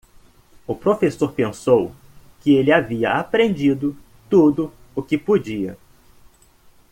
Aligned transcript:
O 0.65 0.73
professor 0.75 1.31
pensou 1.31 1.93
que 2.41 2.55
ele 2.55 2.71
havia 2.71 3.19
aprendido 3.19 3.95
tudo 4.31 4.73
o 4.95 5.03
que 5.03 5.15
podia. 5.15 5.77